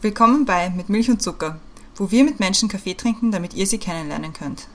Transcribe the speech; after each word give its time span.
Willkommen 0.00 0.44
bei 0.44 0.70
Mit 0.70 0.88
Milch 0.88 1.10
und 1.10 1.20
Zucker, 1.20 1.58
wo 1.96 2.12
wir 2.12 2.22
mit 2.22 2.38
Menschen 2.38 2.68
Kaffee 2.68 2.94
trinken, 2.94 3.32
damit 3.32 3.54
ihr 3.54 3.66
sie 3.66 3.78
kennenlernen 3.78 4.32
könnt. 4.32 4.68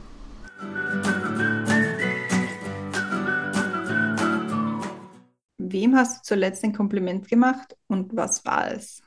Wem 5.58 5.96
hast 5.96 6.18
du 6.18 6.28
zuletzt 6.28 6.66
ein 6.66 6.74
Kompliment 6.74 7.30
gemacht 7.30 7.78
und 7.88 8.14
was 8.18 8.44
war 8.44 8.74
es? 8.74 9.02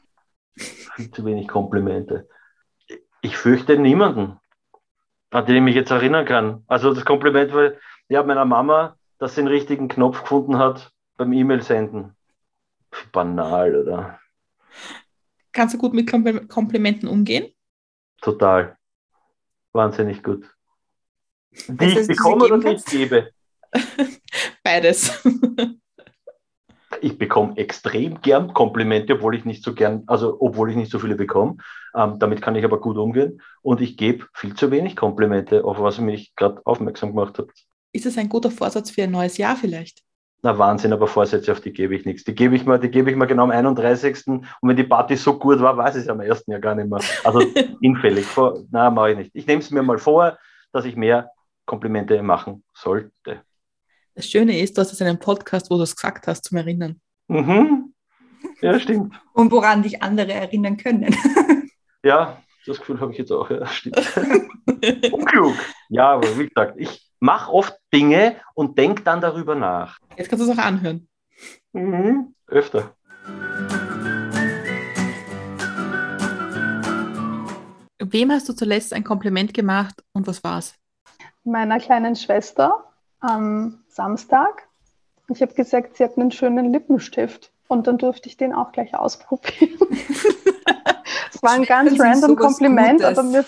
Viel 0.55 1.11
zu 1.11 1.23
wenig 1.27 1.49
Komplimente. 1.49 2.27
Ich 3.21 3.37
fürchte 3.37 3.79
niemanden, 3.79 4.41
an 5.33 5.45
den 5.45 5.57
ich 5.57 5.63
mich 5.63 5.75
jetzt 5.75 5.91
erinnern 5.91 6.25
kann. 6.25 6.65
Also 6.67 6.95
das 6.95 7.05
Kompliment 7.05 7.53
war 7.53 7.73
ja 8.09 8.23
meiner 8.23 8.47
Mama, 8.47 8.97
dass 9.19 9.35
sie 9.35 9.43
den 9.43 9.49
richtigen 9.49 9.89
Knopf 9.89 10.23
gefunden 10.23 10.57
hat 10.57 10.93
beim 11.19 11.35
E-Mail 11.35 11.61
senden. 11.61 12.17
Banal, 13.13 13.77
oder? 13.77 14.19
Kannst 15.57 15.73
du 15.73 15.79
gut 15.79 15.95
mit 15.95 16.07
Komplimenten 16.51 17.09
umgehen? 17.09 17.47
Total. 18.21 18.77
Wahnsinnig 19.73 20.23
gut. 20.23 20.45
Die 21.67 21.83
also, 21.83 21.99
ich 21.99 22.09
bekomme 22.09 22.45
oder 22.45 22.59
die 22.59 22.77
ich 22.77 22.85
gebe? 22.85 23.31
Beides. 24.63 25.19
ich 27.01 27.17
bekomme 27.17 27.57
extrem 27.57 28.21
gern 28.21 28.53
Komplimente, 28.53 29.15
obwohl 29.15 29.35
ich 29.35 29.47
nicht 29.47 29.65
so 29.65 29.73
gern, 29.73 30.03
also 30.09 30.37
obwohl 30.41 30.69
ich 30.69 30.77
nicht 30.77 30.93
so 30.93 30.99
viele 30.99 31.15
bekomme. 31.15 31.57
Ähm, 31.95 32.19
damit 32.19 32.43
kann 32.43 32.55
ich 32.55 32.65
aber 32.67 32.79
gut 32.79 32.99
umgehen. 32.99 33.41
Und 33.63 33.81
ich 33.81 33.97
gebe 33.97 34.27
viel 34.35 34.55
zu 34.55 34.71
wenig 34.71 34.95
Komplimente, 34.95 35.65
auf 35.65 35.81
was 35.81 35.97
ihr 35.97 36.05
mich 36.05 36.35
gerade 36.37 36.61
aufmerksam 36.67 37.15
gemacht 37.15 37.39
habt. 37.39 37.65
Ist 37.93 38.05
das 38.05 38.19
ein 38.19 38.29
guter 38.29 38.51
Vorsatz 38.51 38.91
für 38.91 39.05
ein 39.05 39.11
neues 39.11 39.39
Jahr 39.39 39.57
vielleicht? 39.57 40.06
Na 40.43 40.59
Wahnsinn, 40.59 40.93
aber 40.93 41.07
Vorsätze, 41.07 41.53
auf 41.53 41.61
die 41.61 41.73
gebe 41.73 41.95
ich 41.95 42.05
nichts. 42.05 42.25
Die 42.25 42.35
gebe 42.35 42.55
ich 42.55 42.65
mir, 42.65 42.79
die 42.79 42.91
gebe 42.91 43.11
ich 43.11 43.17
mir 43.17 43.27
genau 43.27 43.45
am 43.45 43.51
31. 43.51 44.27
Und 44.27 44.47
wenn 44.63 44.77
die 44.77 44.85
Party 44.85 45.17
so 45.17 45.39
gut 45.39 45.61
war, 45.61 45.77
weiß 45.77 45.97
ich 45.97 46.03
es 46.03 46.09
am 46.09 46.21
ersten 46.21 46.53
ja 46.53 46.59
gar 46.59 46.75
nicht 46.75 46.89
mehr. 46.89 47.01
Also 47.25 47.41
hinfällig. 47.81 48.27
na, 48.71 48.91
mache 48.91 49.13
ich 49.13 49.17
nicht. 49.17 49.31
Ich 49.35 49.47
nehme 49.47 49.61
es 49.61 49.71
mir 49.71 49.83
mal 49.83 49.99
vor, 49.99 50.39
dass 50.73 50.85
ich 50.85 50.97
mehr 50.97 51.31
Komplimente 51.65 52.23
machen 52.23 52.63
sollte. 52.75 53.43
Das 54.15 54.27
Schöne 54.27 54.59
ist, 54.61 54.77
du 54.77 54.81
hast 54.81 54.93
es 54.93 55.01
in 55.01 55.09
einem 55.09 55.19
Podcast, 55.19 55.71
wo 55.71 55.77
du 55.77 55.83
es 55.83 55.97
gesagt 55.97 56.27
hast, 56.27 56.45
zum 56.45 56.59
Erinnern. 56.59 57.01
Mhm. 57.29 57.93
Ja, 58.61 58.79
stimmt. 58.81 59.15
Und 59.33 59.51
woran 59.51 59.83
dich 59.83 60.03
andere 60.03 60.33
erinnern 60.33 60.77
können. 60.77 61.15
ja, 62.03 62.41
das 62.67 62.79
Gefühl 62.79 63.01
habe 63.01 63.13
ich 63.13 63.19
jetzt 63.19 63.33
auch. 63.33 63.51
Ja, 63.51 63.67
stimmt. 63.67 63.97
Unklug. 65.13 65.55
Ja, 65.89 66.13
aber 66.13 66.39
wie 66.39 66.49
gesagt, 66.49 66.75
ich, 66.79 67.06
mach 67.27 67.49
oft 67.49 67.77
Dinge 67.93 68.37
und 68.55 68.79
denk 68.79 69.05
dann 69.05 69.21
darüber 69.21 69.57
nach. 69.57 69.99
Jetzt 70.17 70.31
kannst 70.31 70.47
du 70.47 70.53
es 70.53 70.57
auch 70.57 70.63
anhören. 70.63 71.09
Mhm, 71.73 72.35
öfter. 72.47 72.95
Wem 77.99 78.31
hast 78.31 78.49
du 78.49 78.53
zuletzt 78.53 78.93
ein 78.93 79.03
Kompliment 79.03 79.53
gemacht 79.53 80.05
und 80.13 80.29
was 80.29 80.45
war's? 80.45 80.77
Meiner 81.43 81.81
kleinen 81.81 82.15
Schwester 82.15 82.85
am 83.19 83.83
Samstag. 83.89 84.69
Ich 85.29 85.43
habe 85.43 85.53
gesagt, 85.55 85.97
sie 85.97 86.05
hat 86.05 86.17
einen 86.17 86.31
schönen 86.31 86.73
Lippenstift 86.73 87.51
und 87.67 87.89
dann 87.89 87.99
durfte 87.99 88.29
ich 88.29 88.37
den 88.37 88.55
auch 88.55 88.71
gleich 88.71 88.95
ausprobieren. 88.95 89.79
Es 91.35 91.43
war 91.43 91.51
ein 91.53 91.65
ganz 91.65 92.01
random 92.01 92.35
Kompliment, 92.35 93.01
Gutes. 93.01 93.19
aber 93.19 93.23
mir, 93.29 93.45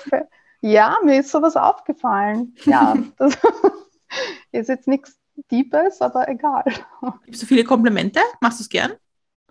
ja, 0.61 0.97
mir 1.05 1.21
ist 1.21 1.31
sowas 1.31 1.57
aufgefallen. 1.57 2.55
Ja, 2.65 2.97
das 3.19 3.39
ist 4.53 4.69
jetzt 4.69 4.89
nichts 4.89 5.19
Deepes, 5.51 6.01
aber 6.01 6.29
egal. 6.29 6.65
Gibst 7.25 7.43
du 7.43 7.47
viele 7.47 7.65
Komplimente? 7.65 8.21
Machst 8.41 8.59
du 8.59 8.63
es 8.63 8.69
gern? 8.69 8.93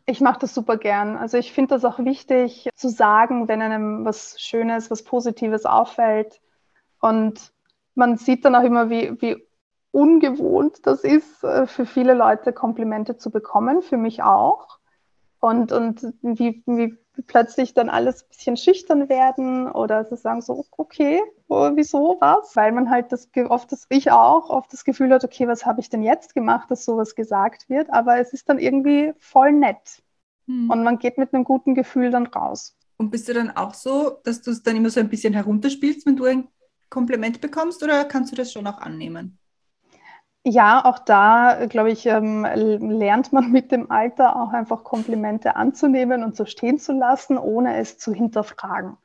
Ich 0.05 0.21
mache 0.21 0.39
das 0.39 0.53
super 0.53 0.77
gern. 0.77 1.17
Also 1.17 1.37
ich 1.37 1.51
finde 1.51 1.75
das 1.75 1.85
auch 1.85 1.99
wichtig 1.99 2.69
zu 2.75 2.89
sagen, 2.89 3.47
wenn 3.47 3.61
einem 3.61 4.05
was 4.05 4.39
Schönes, 4.39 4.89
was 4.89 5.03
Positives 5.03 5.65
auffällt. 5.65 6.41
Und 7.01 7.51
man 7.93 8.17
sieht 8.17 8.45
dann 8.45 8.55
auch 8.55 8.63
immer, 8.63 8.89
wie, 8.89 9.21
wie 9.21 9.47
ungewohnt 9.91 10.85
das 10.85 11.03
ist, 11.03 11.43
äh, 11.43 11.67
für 11.67 11.85
viele 11.85 12.13
Leute 12.13 12.53
Komplimente 12.53 13.17
zu 13.17 13.31
bekommen, 13.31 13.81
für 13.81 13.97
mich 13.97 14.23
auch. 14.23 14.79
Und, 15.39 15.71
und 15.71 16.01
wie, 16.21 16.63
wie 16.65 16.97
plötzlich 17.23 17.73
dann 17.73 17.89
alles 17.89 18.23
ein 18.23 18.27
bisschen 18.29 18.57
schüchtern 18.57 19.09
werden 19.09 19.71
oder 19.71 20.05
sie 20.05 20.15
sagen 20.15 20.41
so, 20.41 20.65
okay, 20.77 21.21
wieso, 21.47 22.17
was? 22.19 22.55
Weil 22.55 22.71
man 22.71 22.89
halt 22.89 23.11
das 23.11 23.29
oft, 23.49 23.71
das 23.71 23.85
ich 23.89 24.11
auch, 24.11 24.49
oft 24.49 24.71
das 24.71 24.83
Gefühl 24.83 25.11
hat, 25.11 25.23
okay, 25.23 25.47
was 25.47 25.65
habe 25.65 25.81
ich 25.81 25.89
denn 25.89 26.03
jetzt 26.03 26.33
gemacht, 26.33 26.69
dass 26.69 26.85
sowas 26.85 27.15
gesagt 27.15 27.69
wird? 27.69 27.91
Aber 27.91 28.19
es 28.19 28.33
ist 28.33 28.49
dann 28.49 28.59
irgendwie 28.59 29.13
voll 29.17 29.51
nett. 29.51 30.03
Hm. 30.47 30.69
Und 30.69 30.83
man 30.83 30.99
geht 30.99 31.17
mit 31.17 31.33
einem 31.33 31.43
guten 31.43 31.75
Gefühl 31.75 32.11
dann 32.11 32.27
raus. 32.27 32.75
Und 32.97 33.11
bist 33.11 33.27
du 33.27 33.33
dann 33.33 33.51
auch 33.51 33.73
so, 33.73 34.19
dass 34.23 34.41
du 34.41 34.51
es 34.51 34.63
dann 34.63 34.75
immer 34.75 34.89
so 34.89 34.99
ein 34.99 35.09
bisschen 35.09 35.33
herunterspielst, 35.33 36.05
wenn 36.05 36.15
du 36.15 36.25
ein 36.25 36.47
Kompliment 36.89 37.41
bekommst 37.41 37.83
oder 37.83 38.05
kannst 38.05 38.31
du 38.31 38.35
das 38.35 38.51
schon 38.51 38.65
auch 38.65 38.79
annehmen? 38.79 39.37
Ja, 40.49 40.85
auch 40.85 40.99
da, 40.99 41.65
glaube 41.67 41.91
ich, 41.91 42.05
ähm, 42.05 42.45
lernt 42.45 43.33
man 43.33 43.51
mit 43.51 43.69
dem 43.73 43.91
Alter 43.91 44.41
auch 44.41 44.53
einfach 44.53 44.85
Komplimente 44.85 45.57
anzunehmen 45.57 46.23
und 46.23 46.37
so 46.37 46.45
stehen 46.45 46.79
zu 46.79 46.93
lassen, 46.93 47.37
ohne 47.37 47.75
es 47.75 47.97
zu 47.97 48.13
hinterfragen. 48.13 48.95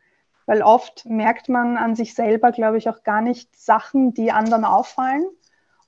Weil 0.47 0.62
oft 0.62 1.04
merkt 1.04 1.48
man 1.48 1.76
an 1.76 1.97
sich 1.97 2.14
selber, 2.14 2.53
glaube 2.53 2.78
ich, 2.78 2.88
auch 2.88 3.03
gar 3.03 3.22
nicht 3.22 3.58
Sachen, 3.58 4.14
die 4.14 4.30
anderen 4.30 4.64
auffallen. 4.64 5.25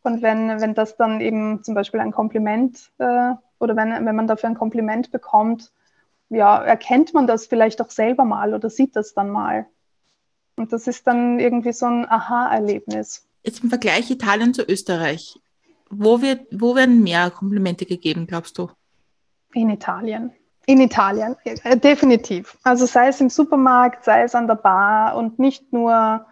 Und 0.02 0.22
wenn, 0.22 0.60
wenn 0.60 0.74
das 0.74 0.96
dann 0.96 1.20
eben 1.20 1.62
zum 1.62 1.76
Beispiel 1.76 2.00
ein 2.00 2.10
Kompliment 2.10 2.90
äh, 2.98 3.34
oder 3.60 3.76
wenn, 3.76 3.92
wenn 4.04 4.16
man 4.16 4.26
dafür 4.26 4.48
ein 4.48 4.58
Kompliment 4.58 5.12
bekommt, 5.12 5.70
ja, 6.30 6.64
erkennt 6.64 7.14
man 7.14 7.28
das 7.28 7.46
vielleicht 7.46 7.80
auch 7.80 7.90
selber 7.90 8.24
mal 8.24 8.54
oder 8.54 8.70
sieht 8.70 8.96
das 8.96 9.14
dann 9.14 9.30
mal. 9.30 9.66
Und 10.56 10.72
das 10.72 10.88
ist 10.88 11.06
dann 11.06 11.38
irgendwie 11.38 11.72
so 11.72 11.86
ein 11.86 12.10
Aha-Erlebnis. 12.10 13.24
Jetzt 13.44 13.62
im 13.62 13.68
Vergleich 13.68 14.10
Italien 14.10 14.52
zu 14.52 14.68
Österreich. 14.68 15.38
Wo, 15.90 16.20
wird, 16.22 16.46
wo 16.50 16.74
werden 16.74 17.02
mehr 17.02 17.30
Komplimente 17.30 17.86
gegeben, 17.86 18.26
glaubst 18.26 18.58
du? 18.58 18.70
In 19.52 19.70
Italien. 19.70 20.32
In 20.66 20.80
Italien, 20.80 21.36
äh, 21.44 21.76
definitiv. 21.76 22.56
Also 22.62 22.86
sei 22.86 23.08
es 23.08 23.20
im 23.20 23.28
Supermarkt, 23.28 24.04
sei 24.04 24.22
es 24.22 24.34
an 24.34 24.46
der 24.46 24.54
Bar 24.54 25.14
und 25.16 25.38
nicht 25.38 25.72
nur 25.72 26.24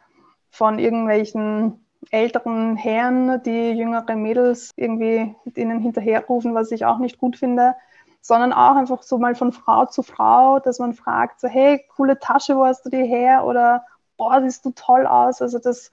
von 0.50 0.78
irgendwelchen 0.78 1.84
älteren 2.10 2.76
Herren, 2.76 3.42
die 3.44 3.72
jüngere 3.72 4.16
Mädels 4.16 4.70
irgendwie 4.76 5.34
ihnen 5.54 5.80
hinterherrufen, 5.80 6.54
was 6.54 6.72
ich 6.72 6.84
auch 6.84 6.98
nicht 6.98 7.18
gut 7.18 7.36
finde, 7.36 7.74
sondern 8.22 8.52
auch 8.52 8.76
einfach 8.76 9.02
so 9.02 9.18
mal 9.18 9.34
von 9.34 9.52
Frau 9.52 9.86
zu 9.86 10.02
Frau, 10.02 10.58
dass 10.60 10.78
man 10.78 10.94
fragt, 10.94 11.40
so 11.40 11.48
hey, 11.48 11.84
coole 11.94 12.18
Tasche, 12.18 12.56
wo 12.56 12.64
hast 12.64 12.86
du 12.86 12.90
die 12.90 13.04
her? 13.04 13.44
Oder 13.44 13.84
boah, 14.16 14.40
siehst 14.42 14.64
du 14.64 14.70
toll 14.70 15.06
aus. 15.06 15.42
Also 15.42 15.58
das 15.58 15.90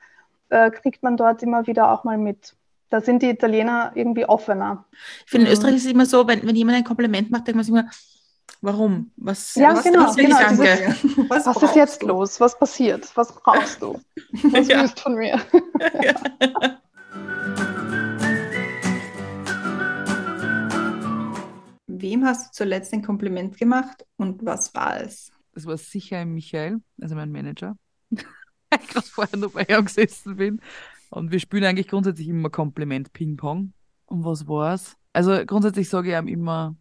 äh, 0.49 0.71
kriegt 0.71 1.03
man 1.03 1.17
dort 1.17 1.43
immer 1.43 1.67
wieder 1.67 1.91
auch 1.91 2.03
mal 2.03 2.17
mit 2.17 2.55
da 2.89 3.01
sind 3.01 3.21
die 3.21 3.29
Italiener 3.29 3.91
irgendwie 3.95 4.25
offener. 4.25 4.85
Ich 5.25 5.31
finde, 5.31 5.47
in 5.47 5.53
Österreich 5.53 5.75
ist 5.75 5.85
es 5.85 5.91
immer 5.91 6.05
so, 6.05 6.27
wenn, 6.27 6.45
wenn 6.45 6.55
jemand 6.55 6.77
ein 6.77 6.83
Kompliment 6.83 7.29
macht, 7.31 7.47
denkt 7.47 7.55
man 7.55 7.63
sich 7.63 7.73
immer, 7.73 7.89
warum? 8.61 9.11
Was, 9.15 9.55
ja, 9.55 9.73
was, 9.73 9.83
genau, 9.83 10.07
was 10.07 10.15
genau. 10.15 10.37
Dieses, 10.49 10.59
was, 11.29 11.45
was 11.45 11.63
ist 11.63 11.75
jetzt 11.75 12.01
du? 12.01 12.07
los? 12.07 12.39
Was 12.39 12.57
passiert? 12.57 13.09
Was 13.15 13.31
brauchst 13.33 13.81
du? 13.81 13.99
Was 14.51 14.67
ja. 14.67 14.81
willst 14.81 14.97
du 14.97 15.03
von 15.03 15.15
mir? 15.15 15.39
Ja. 16.03 16.15
Wem 21.87 22.25
hast 22.25 22.47
du 22.47 22.51
zuletzt 22.53 22.93
ein 22.93 23.03
Kompliment 23.03 23.57
gemacht 23.57 24.05
und 24.15 24.45
was 24.45 24.73
war 24.73 25.01
es? 25.01 25.33
Das 25.53 25.65
war 25.65 25.77
sicher 25.77 26.23
Michael, 26.23 26.79
also 27.01 27.15
mein 27.15 27.29
Manager. 27.31 27.75
ich 28.09 28.87
gerade 28.87 29.05
vorher 29.05 29.37
noch 29.37 29.51
bei 29.51 29.63
ihm 29.63 29.83
gesessen 29.83 30.37
bin. 30.37 30.61
Und 31.09 31.31
wir 31.31 31.39
spielen 31.39 31.65
eigentlich 31.65 31.87
grundsätzlich 31.87 32.27
immer 32.27 32.49
Kompliment-Ping-Pong. 32.49 33.73
Und 34.05 34.25
was 34.25 34.47
war's? 34.47 34.95
Also 35.13 35.45
grundsätzlich 35.45 35.89
sage 35.89 36.11
ich 36.11 36.17
ihm 36.17 36.27
immer, 36.27 36.75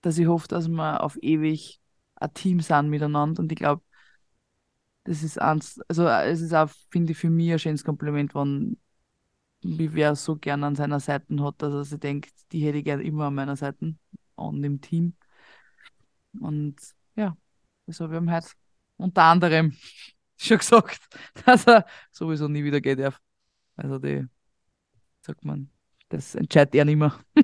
dass 0.00 0.18
ich 0.18 0.26
hoffe, 0.26 0.48
dass 0.48 0.68
wir 0.68 1.02
auf 1.02 1.16
ewig 1.22 1.80
ein 2.16 2.34
Team 2.34 2.60
sind 2.60 2.90
miteinander. 2.90 3.40
Und 3.40 3.52
ich 3.52 3.58
glaube, 3.58 3.82
das 5.04 5.22
ist 5.22 5.40
eins, 5.40 5.80
also 5.88 6.06
es 6.06 6.40
ist 6.40 6.54
auch, 6.54 6.70
finde 6.90 7.12
ich, 7.12 7.18
für 7.18 7.30
mich 7.30 7.52
ein 7.52 7.58
schönes 7.58 7.84
Kompliment, 7.84 8.34
wenn 8.34 8.78
wie 9.62 9.92
wer 9.94 10.16
so 10.16 10.36
gern 10.36 10.64
an 10.64 10.74
seiner 10.74 11.00
Seite 11.00 11.42
hat, 11.42 11.62
dass 11.62 11.72
er 11.72 11.84
sich 11.84 12.00
denkt, 12.00 12.32
die 12.50 12.64
hätte 12.64 12.78
ich 12.78 12.84
gerne 12.84 13.02
immer 13.04 13.26
an 13.26 13.34
meiner 13.34 13.56
Seite, 13.56 13.94
an 14.36 14.62
dem 14.62 14.80
Team. 14.80 15.14
Und 16.40 16.76
ja, 17.16 17.36
das 17.86 18.00
habe 18.00 18.14
ich 18.14 18.20
ihm 18.20 18.30
heute 18.30 18.48
unter 18.96 19.22
anderem 19.22 19.76
schon 20.36 20.58
gesagt, 20.58 21.00
dass 21.46 21.66
er 21.66 21.86
sowieso 22.10 22.48
nie 22.48 22.64
wieder 22.64 22.80
geht 22.80 22.98
darf. 22.98 23.20
Also 23.76 23.98
die, 23.98 24.26
sagt 25.20 25.44
man, 25.44 25.70
das 26.08 26.34
entscheidet 26.34 26.74
er 26.74 26.84
nicht 26.84 26.96
mehr. 26.96 27.14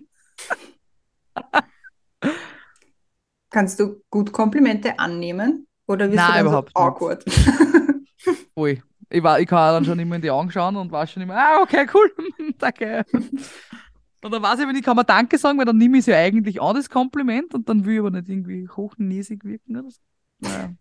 Kannst 3.50 3.80
du 3.80 4.02
gut 4.10 4.32
Komplimente 4.32 4.98
annehmen? 4.98 5.66
Oder 5.86 6.08
wirst 6.08 6.16
Nein, 6.16 6.44
du 6.44 6.48
überhaupt 6.48 6.72
so 6.74 6.80
awkward? 6.82 7.24
Ui. 8.56 8.82
Ich, 9.10 9.22
war, 9.22 9.40
ich 9.40 9.46
kann 9.46 9.72
dann 9.72 9.84
schon 9.86 9.98
immer 9.98 10.16
in 10.16 10.22
die 10.22 10.30
Augen 10.30 10.50
schauen 10.50 10.76
und 10.76 10.92
weiß 10.92 11.12
schon 11.12 11.22
immer, 11.22 11.34
ah, 11.34 11.62
okay, 11.62 11.86
cool, 11.94 12.12
danke. 12.58 13.06
Und 14.22 14.30
dann 14.30 14.42
weiß 14.42 14.58
ich, 14.58 14.68
wenn 14.68 14.76
ich 14.76 14.82
kann 14.82 14.96
mal 14.96 15.04
Danke 15.04 15.38
sagen, 15.38 15.56
weil 15.58 15.64
dann 15.64 15.78
nehme 15.78 15.96
ich 15.96 16.02
es 16.02 16.06
ja 16.06 16.18
eigentlich 16.18 16.60
an, 16.60 16.76
das 16.76 16.90
Kompliment, 16.90 17.54
und 17.54 17.70
dann 17.70 17.86
will 17.86 17.94
ich 17.94 18.00
aber 18.00 18.10
nicht 18.10 18.28
irgendwie 18.28 18.68
hochnäsig 18.68 19.44
wirken 19.44 19.78
oder 19.78 19.90
so. 19.90 20.00
Ja. 20.42 20.74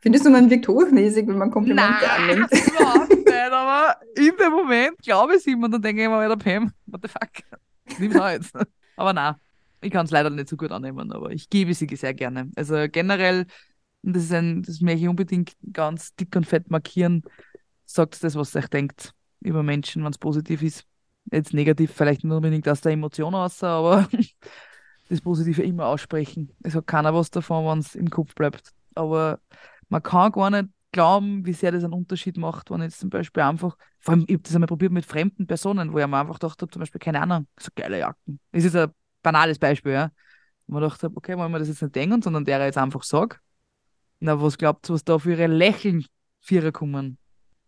Findest 0.00 0.24
du, 0.24 0.30
man 0.30 0.48
wirkt 0.48 0.66
hochnäsig, 0.66 1.26
wenn 1.28 1.36
man 1.36 1.50
Komplimente 1.50 2.10
annimmt? 2.10 2.50
überhaupt 2.50 3.23
nicht, 3.44 3.52
aber 3.52 3.96
in 4.16 4.32
dem 4.38 4.52
Moment 4.52 4.98
glaube 4.98 5.36
ich 5.36 5.46
ihm 5.46 5.62
und 5.62 5.70
dann 5.70 5.82
denke 5.82 6.02
ich 6.02 6.08
mir 6.08 6.24
wieder, 6.24 6.36
Pam, 6.36 6.72
what 6.86 7.02
the 7.02 7.08
fuck, 7.08 7.60
nimm's 7.98 8.16
auch 8.16 8.28
jetzt. 8.28 8.54
Aber 8.96 9.12
na, 9.12 9.38
ich 9.80 9.90
kann 9.90 10.06
es 10.06 10.10
leider 10.10 10.30
nicht 10.30 10.48
so 10.48 10.56
gut 10.56 10.72
annehmen, 10.72 11.12
aber 11.12 11.30
ich 11.30 11.50
gebe 11.50 11.74
sie 11.74 11.86
sehr 11.94 12.14
gerne. 12.14 12.50
Also 12.56 12.86
generell, 12.90 13.46
das 14.02 14.24
ist 14.24 14.32
ein, 14.32 14.62
das 14.62 14.80
möchte 14.80 15.02
ich 15.02 15.08
unbedingt 15.08 15.56
ganz 15.72 16.14
dick 16.14 16.34
und 16.36 16.46
fett 16.46 16.70
markieren, 16.70 17.22
sagt 17.84 18.22
das, 18.22 18.34
was 18.34 18.54
ihr 18.54 18.60
euch 18.60 18.68
denkt 18.68 19.14
über 19.40 19.62
Menschen, 19.62 20.02
wenn 20.04 20.10
es 20.10 20.18
positiv 20.18 20.62
ist. 20.62 20.84
Jetzt 21.30 21.54
negativ, 21.54 21.92
vielleicht 21.92 22.24
nicht 22.24 22.32
unbedingt 22.32 22.68
aus 22.68 22.80
der 22.80 22.92
Emotion 22.92 23.34
aus, 23.34 23.62
aber 23.62 24.08
das 25.08 25.20
Positive 25.20 25.62
immer 25.62 25.86
aussprechen. 25.86 26.50
Es 26.62 26.74
hat 26.74 26.86
keiner 26.86 27.14
was 27.14 27.30
davon, 27.30 27.66
wenn 27.66 27.78
es 27.78 27.94
im 27.94 28.10
Kopf 28.10 28.34
bleibt. 28.34 28.72
Aber 28.94 29.40
man 29.88 30.02
kann 30.02 30.32
gar 30.32 30.50
nicht 30.50 30.68
glauben, 30.94 31.44
wie 31.44 31.52
sehr 31.52 31.72
das 31.72 31.84
einen 31.84 31.92
Unterschied 31.92 32.36
macht, 32.36 32.70
wenn 32.70 32.80
jetzt 32.80 33.00
zum 33.00 33.10
Beispiel 33.10 33.42
einfach, 33.42 33.76
vor 33.98 34.14
allem, 34.14 34.24
ich 34.26 34.34
habe 34.34 34.42
das 34.42 34.54
einmal 34.54 34.68
probiert 34.68 34.92
mit 34.92 35.04
fremden 35.04 35.46
Personen, 35.46 35.92
wo 35.92 35.98
ich 35.98 36.06
mir 36.06 36.16
einfach 36.16 36.38
gedacht 36.38 36.62
habe, 36.62 36.70
zum 36.70 36.80
Beispiel, 36.80 37.00
keine 37.00 37.20
Ahnung, 37.20 37.46
so 37.58 37.68
geile 37.74 37.98
Jacken. 37.98 38.38
Das 38.52 38.64
ist 38.64 38.76
ein 38.76 38.90
banales 39.22 39.58
Beispiel, 39.58 39.92
ja. 39.92 40.10
Wo 40.66 40.74
man 40.74 40.82
gedacht 40.82 41.02
habe, 41.02 41.16
okay, 41.16 41.36
wollen 41.36 41.52
wir 41.52 41.58
das 41.58 41.68
jetzt 41.68 41.82
nicht 41.82 41.94
denken, 41.94 42.22
sondern 42.22 42.44
der 42.44 42.64
jetzt 42.64 42.78
einfach 42.78 43.02
sagt. 43.02 43.40
Na, 44.20 44.40
was 44.40 44.56
glaubt 44.56 44.88
was 44.88 45.04
da 45.04 45.18
für 45.18 45.32
ihre 45.32 45.48
Lächeln 45.48 46.06
Vierer 46.40 46.72
kommen? 46.72 47.18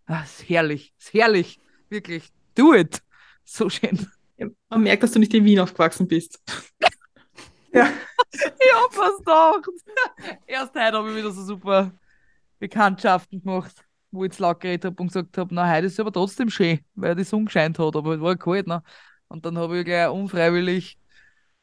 Ah, 0.06 0.23
ist 0.23 0.49
herrlich, 0.49 0.94
ist 0.99 1.12
herrlich, 1.12 1.61
wirklich. 1.90 2.31
Do 2.55 2.75
it. 2.75 3.02
So 3.44 3.69
schön. 3.69 4.06
Man 4.69 4.82
merkt, 4.82 5.02
dass 5.02 5.12
du 5.12 5.19
nicht 5.19 5.34
in 5.34 5.44
Wien 5.44 5.61
aufgewachsen 5.61 6.08
bist. 6.08 6.40
Ja. 7.73 7.90
Ich 8.32 8.73
hab 8.73 8.96
was 8.96 9.19
gedacht. 9.19 9.69
Erst 10.46 10.75
heute 10.75 10.96
habe 10.96 11.11
ich 11.11 11.17
wieder 11.17 11.31
so 11.31 11.43
super 11.43 11.93
Bekanntschaften 12.58 13.43
gemacht, 13.43 13.85
wo 14.11 14.25
ich 14.25 14.32
jetzt 14.32 14.38
laut 14.38 14.61
geredet 14.61 14.85
habe 14.87 15.03
und 15.03 15.08
gesagt 15.08 15.37
habe, 15.38 15.55
na, 15.55 15.70
heute 15.70 15.87
ist 15.87 15.94
es 15.94 16.00
aber 16.00 16.12
trotzdem 16.12 16.50
schön, 16.50 16.81
weil 16.94 17.14
die 17.14 17.25
Sonne 17.25 17.44
gescheint 17.44 17.79
hat, 17.79 17.97
aber 17.97 18.14
es 18.14 18.20
war 18.20 18.37
kalt. 18.37 18.67
Ne? 18.67 18.82
Und 19.29 19.44
dann 19.44 19.58
habe 19.58 19.79
ich 19.79 19.85
gleich 19.85 20.08
unfreiwillig 20.08 20.99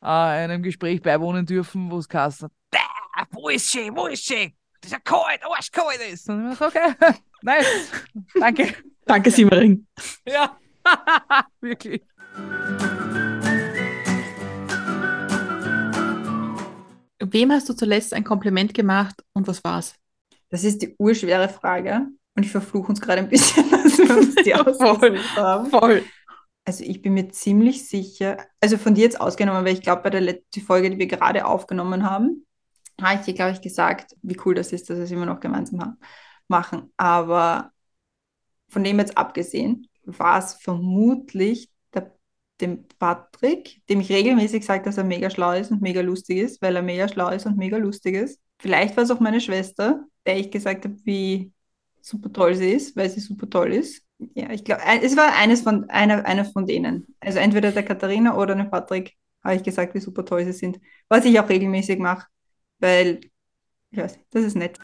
äh, 0.02 0.08
einem 0.08 0.64
Gespräch 0.64 1.02
beiwohnen 1.02 1.46
dürfen, 1.46 1.90
wo 1.90 1.98
es 1.98 2.10
geheißen 2.10 2.48
hat, 2.48 3.28
wo 3.32 3.50
ist 3.50 3.72
schön, 3.72 3.96
wo 3.96 4.08
ist 4.08 4.26
schön? 4.26 4.52
Das 4.82 4.92
ist 4.92 4.94
ja 4.94 5.00
kalt, 5.00 5.44
arschkalt 5.44 6.00
ist. 6.12 6.30
Und 6.30 6.52
ich 6.52 6.58
dachte, 6.58 6.96
okay, 7.00 7.16
nice, 7.42 7.92
danke. 8.40 8.76
Danke, 9.06 9.32
Simmering. 9.32 9.86
Ja, 10.28 10.58
wirklich. 11.62 12.02
Wem 17.20 17.52
hast 17.52 17.70
du 17.70 17.74
zuletzt 17.74 18.14
ein 18.14 18.24
Kompliment 18.24 18.74
gemacht 18.74 19.24
und 19.34 19.48
was 19.48 19.64
war's? 19.64 19.96
Das 20.54 20.64
ist 20.64 20.84
die 20.84 20.94
urschwere 21.00 21.50
Frage. 21.50 22.06
Und 22.36 22.46
ich 22.46 22.52
verfluche 22.52 22.90
uns 22.90 23.02
gerade 23.02 23.22
ein 23.22 23.28
bisschen, 23.28 23.72
dass 23.72 23.98
wir 23.98 24.18
uns 24.18 24.36
die 24.36 24.54
ausgesucht 24.56 25.36
haben. 25.36 25.66
Voll. 25.72 26.04
Also 26.64 26.84
ich 26.84 27.02
bin 27.02 27.16
mir 27.16 27.30
ziemlich 27.30 27.88
sicher, 27.90 28.38
also 28.62 28.78
von 28.78 28.94
dir 28.94 29.06
jetzt 29.06 29.20
ausgenommen, 29.20 29.66
weil 29.66 29.74
ich 29.74 29.82
glaube, 29.82 30.04
bei 30.04 30.12
der 30.12 30.22
letzten 30.22 30.62
Folge, 30.62 30.92
die 30.92 31.00
wir 31.00 31.08
gerade 31.08 31.46
aufgenommen 31.46 32.08
haben, 32.08 32.46
habe 33.02 33.20
ich 33.20 33.26
dir, 33.26 33.34
glaube 33.34 33.54
ich, 33.54 33.62
gesagt, 33.62 34.16
wie 34.22 34.38
cool 34.46 34.54
das 34.54 34.72
ist, 34.72 34.92
dass 34.92 34.98
wir 34.98 35.06
es 35.06 35.12
immer 35.12 35.26
noch 35.26 35.40
gemeinsam 35.40 35.82
haben, 35.82 35.98
machen. 36.48 36.94
Aber 36.98 37.72
von 38.70 38.84
dem 38.84 39.00
jetzt 39.00 39.18
abgesehen, 39.18 39.88
war 40.04 40.38
es 40.38 40.54
vermutlich 40.54 41.72
der, 41.96 42.14
dem 42.62 42.88
Patrick, 43.00 43.82
dem 43.90 44.02
ich 44.02 44.12
regelmäßig 44.12 44.64
sage, 44.64 44.84
dass 44.84 44.98
er 44.98 45.04
mega 45.04 45.32
schlau 45.32 45.54
ist 45.54 45.72
und 45.72 45.82
mega 45.82 46.02
lustig 46.02 46.38
ist, 46.38 46.62
weil 46.62 46.76
er 46.76 46.84
mega 46.84 47.08
schlau 47.08 47.30
ist 47.30 47.48
und 47.48 47.58
mega 47.58 47.78
lustig 47.78 48.14
ist. 48.14 48.40
Vielleicht 48.60 48.96
war 48.96 49.04
es 49.04 49.10
auch 49.10 49.20
meine 49.20 49.42
Schwester, 49.42 50.06
der 50.26 50.38
ich 50.38 50.52
gesagt 50.52 50.86
habe, 50.86 50.96
wie 51.04 51.52
super 52.02 52.32
toll 52.32 52.56
sie 52.56 52.72
ist, 52.72 52.96
weil 52.96 53.10
sie 53.10 53.20
super 53.20 53.50
toll 53.50 53.74
ist. 53.74 54.04
Ja, 54.36 54.52
ich 54.52 54.64
glaube, 54.64 54.82
es 55.02 55.18
war 55.18 55.36
eines 55.36 55.62
von, 55.62 55.90
einer, 55.90 56.26
einer 56.26 56.46
von 56.46 56.66
denen. 56.66 57.08
Also 57.20 57.40
entweder 57.40 57.72
der 57.72 57.84
Katharina 57.84 58.38
oder 58.38 58.56
der 58.56 58.66
Patrick 58.66 59.16
habe 59.44 59.56
ich 59.56 59.64
gesagt, 59.64 59.94
wie 59.96 60.00
super 60.00 60.24
toll 60.24 60.46
sie 60.46 60.54
sind. 60.54 60.80
Was 61.10 61.26
ich 61.26 61.40
auch 61.40 61.50
regelmäßig 61.50 62.00
mache, 62.00 62.28
weil, 62.80 63.22
ich 63.92 64.00
weiß, 64.00 64.20
das 64.30 64.44
ist 64.44 64.56
nett. 64.56 64.80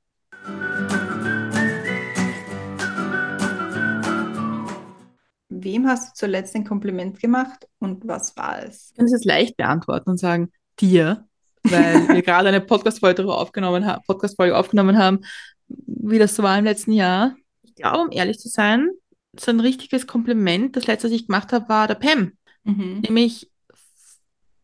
Wem 5.50 5.88
hast 5.88 6.10
du 6.10 6.14
zuletzt 6.16 6.56
ein 6.56 6.66
Kompliment 6.66 7.20
gemacht 7.20 7.68
und 7.80 8.08
was 8.08 8.36
war 8.38 8.64
es? 8.64 8.90
Ich 8.92 8.98
kann 8.98 9.06
es 9.06 9.12
jetzt 9.12 9.26
leicht 9.26 9.58
beantworten 9.58 10.10
und 10.12 10.18
sagen, 10.18 10.52
dir, 10.80 11.29
weil 11.72 12.08
wir 12.10 12.22
gerade 12.22 12.50
eine 12.50 12.62
Podcast-Folge 12.62 13.16
darüber 13.16 13.38
aufgenommen, 13.38 13.86
ha 13.86 14.02
Podcast 14.06 14.40
aufgenommen 14.40 14.98
haben, 14.98 15.20
wie 15.68 16.20
das 16.20 16.36
so 16.36 16.44
war 16.44 16.58
im 16.58 16.66
letzten 16.66 16.92
Jahr. 16.92 17.36
Ich 17.64 17.76
glaube, 17.76 18.00
um 18.00 18.12
ehrlich 18.12 18.40
zu 18.40 18.50
sein, 18.50 18.90
so 19.38 19.52
ein 19.52 19.60
richtiges 19.60 20.08
Kompliment, 20.08 20.76
das 20.76 20.88
letzte, 20.88 21.08
was 21.08 21.16
ich 21.16 21.28
gemacht 21.28 21.54
habe, 21.54 21.70
war 21.70 21.88
der 21.88 21.96
Pam. 21.96 22.34
Mhm. 22.64 23.02
Nämlich, 23.02 23.50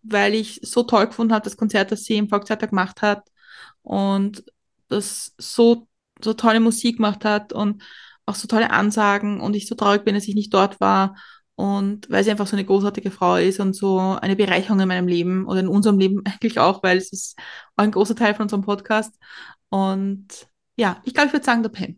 weil 0.01 0.33
ich 0.33 0.59
so 0.63 0.83
toll 0.83 1.07
gefunden 1.07 1.33
habe, 1.33 1.43
das 1.43 1.57
Konzert, 1.57 1.91
das 1.91 2.03
sie 2.03 2.17
im 2.17 2.29
Volkstheater 2.29 2.67
gemacht 2.67 3.01
hat 3.01 3.27
und 3.81 4.43
das 4.87 5.33
so, 5.37 5.87
so 6.23 6.33
tolle 6.33 6.59
Musik 6.59 6.97
gemacht 6.97 7.25
hat 7.25 7.53
und 7.53 7.83
auch 8.25 8.35
so 8.35 8.47
tolle 8.47 8.71
Ansagen 8.71 9.39
und 9.39 9.55
ich 9.55 9.67
so 9.67 9.75
traurig 9.75 10.03
bin, 10.03 10.15
dass 10.15 10.27
ich 10.27 10.35
nicht 10.35 10.53
dort 10.53 10.79
war 10.79 11.15
und 11.55 12.09
weil 12.09 12.23
sie 12.23 12.31
einfach 12.31 12.47
so 12.47 12.55
eine 12.55 12.65
großartige 12.65 13.11
Frau 13.11 13.35
ist 13.37 13.59
und 13.59 13.73
so 13.75 13.99
eine 13.99 14.35
Bereicherung 14.35 14.79
in 14.79 14.87
meinem 14.87 15.07
Leben 15.07 15.45
oder 15.47 15.61
in 15.61 15.67
unserem 15.67 15.99
Leben 15.99 16.21
eigentlich 16.25 16.59
auch, 16.59 16.83
weil 16.83 16.97
es 16.97 17.11
ist 17.11 17.37
auch 17.75 17.83
ein 17.83 17.91
großer 17.91 18.15
Teil 18.15 18.33
von 18.35 18.43
unserem 18.43 18.63
Podcast 18.63 19.13
und 19.69 20.27
ja, 20.77 21.01
ich 21.05 21.13
glaube, 21.13 21.27
ich 21.27 21.33
würde 21.33 21.45
sagen, 21.45 21.63
der 21.63 21.69
Pam. 21.69 21.97